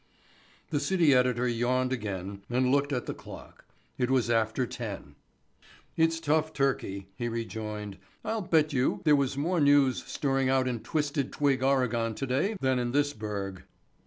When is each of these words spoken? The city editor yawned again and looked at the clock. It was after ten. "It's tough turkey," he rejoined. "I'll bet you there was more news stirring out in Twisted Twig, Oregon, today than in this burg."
The 0.71 0.79
city 0.79 1.13
editor 1.13 1.47
yawned 1.47 1.93
again 1.93 2.41
and 2.49 2.71
looked 2.71 2.91
at 2.91 3.05
the 3.05 3.13
clock. 3.13 3.65
It 3.99 4.09
was 4.09 4.31
after 4.31 4.65
ten. 4.65 5.13
"It's 5.95 6.19
tough 6.19 6.53
turkey," 6.53 7.09
he 7.15 7.27
rejoined. 7.29 7.99
"I'll 8.25 8.41
bet 8.41 8.73
you 8.73 9.01
there 9.03 9.15
was 9.15 9.37
more 9.37 9.61
news 9.61 10.03
stirring 10.03 10.49
out 10.49 10.67
in 10.67 10.79
Twisted 10.79 11.31
Twig, 11.31 11.61
Oregon, 11.61 12.15
today 12.15 12.57
than 12.61 12.79
in 12.79 12.93
this 12.93 13.13
burg." 13.13 13.61